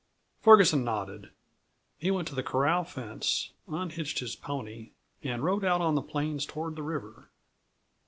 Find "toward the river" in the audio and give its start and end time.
6.47-7.29